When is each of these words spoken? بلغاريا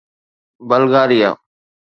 بلغاريا 0.69 1.31